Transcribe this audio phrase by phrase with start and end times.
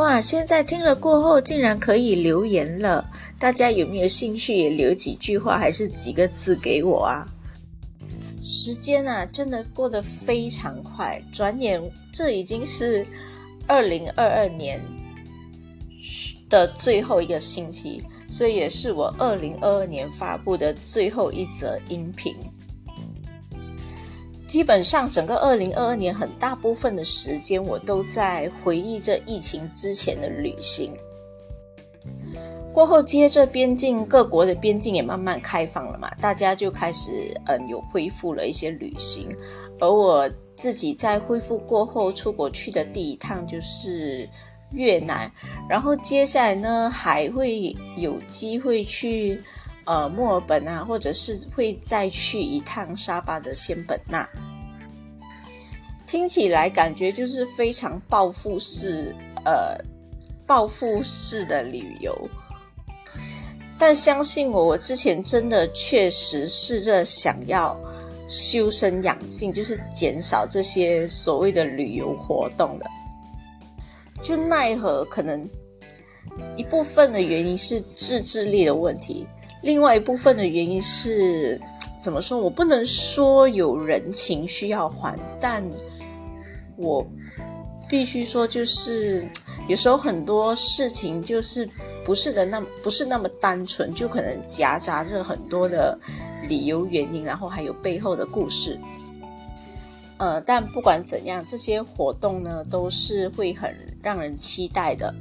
[0.00, 0.18] 哇！
[0.18, 3.06] 现在听了过后，竟然可以留言了。
[3.38, 7.28] 大家有没有兴趣也留几句话，还是几个字给我啊？
[8.42, 11.78] 时间啊，真的过得非常快，转眼
[12.14, 13.06] 这已经是
[13.66, 14.80] 二零二二年
[16.48, 22.34] 的最后一个星期，所以也是我二零二二年发布的最后一则音频。
[24.50, 30.92] 基本上，整个二零二二年很大部分的时间，我都在回忆着疫情之前的旅行。
[32.72, 39.28] 过后，接着边境各国的边境也慢慢开放了嘛，大家就开始嗯有恢复了一些旅行。
[39.78, 44.28] 而我自己在恢复过后出国去的第一趟就是
[44.72, 45.30] 越南，
[45.68, 49.40] 然后接下来呢还会有机会去。
[49.86, 54.28] 呃，墨尔本啊，或者是会再去一趟沙巴的仙本那，
[56.06, 59.76] 听起来感觉就是非常暴富式，呃，
[60.46, 62.16] 暴富式的旅游。
[63.78, 67.74] 但相信我，我之前真的确实试着想要
[68.28, 72.86] 修身养性，就是减少这些所谓的旅游活动的，
[74.22, 75.48] 就奈何可能
[76.54, 79.26] 一部分的原因是自制力的问题。
[79.62, 81.60] 另外一部分的原因是，
[82.00, 82.38] 怎么说？
[82.38, 85.62] 我不能说有人情需要还，但
[86.76, 87.06] 我
[87.88, 89.26] 必须说，就是
[89.68, 91.68] 有时候很多事情就是
[92.04, 95.98] 不是的那不是那么单纯，就可能夹杂着很多的
[96.48, 98.78] 理由原因，然后还有背后的故事。
[100.16, 105.14] 呃，但不管怎样，这些活动呢都是会很让人期待的。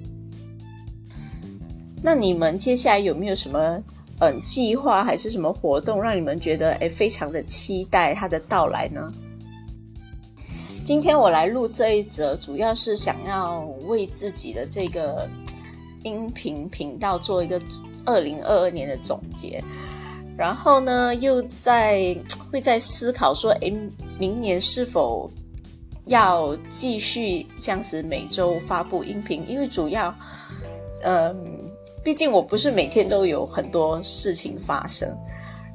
[2.02, 3.84] 那你们接下来有没有什么？
[4.20, 9.12] 嗯，计划还是什么活动让你们觉得诶非常的期待它的到来呢？
[10.86, 15.26] 今天我来录这一则，主要是想要为自己的这个
[16.04, 17.62] 音频频道做一个
[18.06, 19.64] 二零二二年的总结，
[20.36, 22.14] 然后呢，又在
[22.52, 23.74] 会在思考说，诶，
[24.18, 25.32] 明年是否
[26.06, 29.46] 要继续这样子每周发布音频？
[29.48, 30.14] 因为主要，
[31.04, 31.59] 嗯。
[32.04, 35.10] 毕竟我不是每天都有很多事情发生，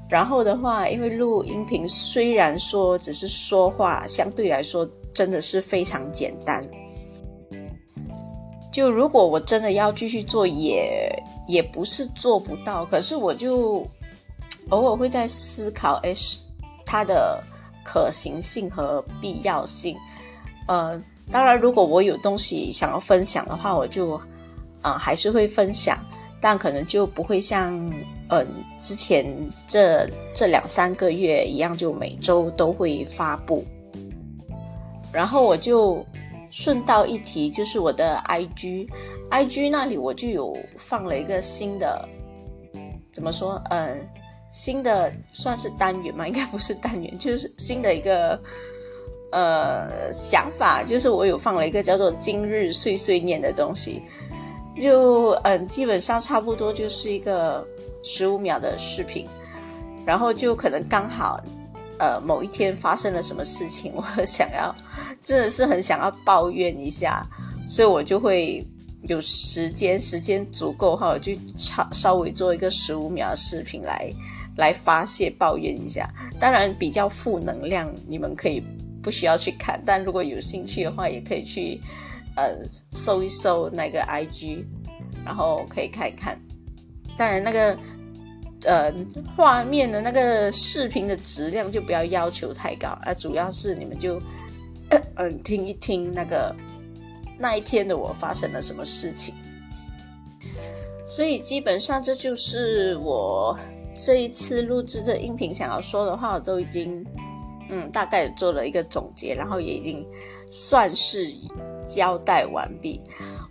[0.09, 6.67] 然后的话，因为录音频虽然说只是说话，相对来说真的是非常简单。
[8.73, 11.09] 就如果我真的要继续做，也
[11.47, 13.87] 也不是做不到，可是我就
[14.71, 16.13] 偶尔会在思考，哎，
[16.85, 17.41] 它的
[17.85, 19.97] 可行性和必要性。
[20.67, 24.21] 呃，当然，如果我有东西想要分享的话，我就
[24.83, 25.97] 啊还是会分享。
[26.45, 27.75] 但可能就不会像
[28.29, 28.47] 嗯
[28.79, 29.25] 之前
[29.67, 33.65] 这这两三个月一样，就每周都会发布。
[35.11, 36.05] 然后我就
[36.51, 42.07] 顺道一提，就是我的 IG，IG 那里我就有放了一个新的，
[43.11, 43.59] 怎么说？
[43.71, 44.07] 嗯，
[44.53, 46.29] 新的算是单元嘛？
[46.29, 48.39] 应该不是单元，就是新的一个
[49.33, 54.03] 呃想法，就是我有放了一个叫做“今日碎碎念”的东西。
[54.81, 57.65] 就嗯，基本上差不多就是一个
[58.03, 59.27] 十五秒的视频，
[60.05, 61.41] 然后就可能刚好，
[61.99, 64.75] 呃，某一天发生了什么事情，我想要
[65.23, 67.23] 真的是很想要抱怨一下，
[67.69, 68.67] 所以我就会
[69.03, 74.13] 有时间，时间足够哈，就稍稍微做一个十五秒的视频来
[74.57, 76.09] 来发泄抱怨一下。
[76.41, 78.61] 当然比较负能量，你们可以
[79.01, 81.81] 不需要去看，但如果有兴趣的话，也可以去。
[82.37, 82.59] 呃，
[82.93, 84.65] 搜一搜那个 IG，
[85.25, 86.37] 然后可以看一看。
[87.17, 87.79] 当然，那个
[88.65, 88.93] 呃
[89.37, 94.21] 画面的那个视频的质量就不要要求太高啊，主要是你们就
[95.17, 96.53] 嗯 听一听那个
[97.39, 99.33] 那一天的我发生了什么事情。
[101.07, 103.57] 所以基本上这就是我
[103.95, 107.07] 这一次录制这音频想要说的话，我都已经
[107.71, 110.05] 嗯大概做了一个总结，然后也已经
[110.51, 111.33] 算是。
[111.87, 113.01] 交代完毕，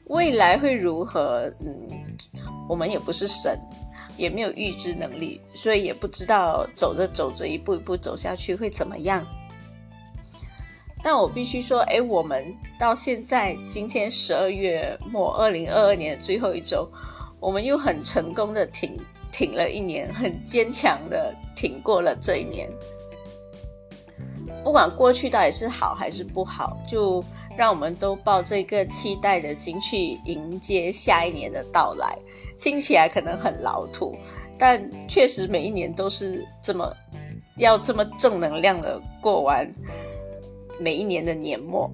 [0.06, 1.51] 未来会如何？
[1.59, 1.88] 嗯，
[2.68, 3.59] 我们也不是神，
[4.18, 9.25] 也没有预知能力，所以也不知道走着走着一步一步走下去会怎么样。
[11.03, 12.45] 但我必须说，哎，我们
[12.80, 16.89] 到现在今天十二月末，二零二二年的最后一周，
[17.39, 18.97] 我们又很成功的挺
[19.31, 22.69] 挺了一年，很坚强的挺过了这一年。
[24.63, 27.24] 不管过去到底是好还是不好，就。
[27.56, 32.18] 让我们都抱着一个期待的心去迎接下一年的到来。
[32.60, 34.16] 听起来可能很老土
[34.58, 36.96] 但确实每一年都是这么
[37.58, 39.70] 要这么正能量的过完
[40.80, 41.92] 每一年的年末。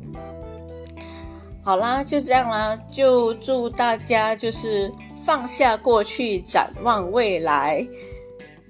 [1.63, 4.91] 好啦就这样啦就祝大家就是
[5.25, 7.85] 放下过去展望未来。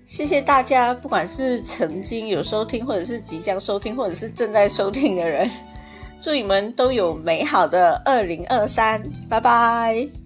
[0.10, 5.48] 谢谢大家不管是曾经有收听或者是即将收听或者是正在收听的人
[6.22, 10.19] 祝你们都有美好的二零二三拜拜。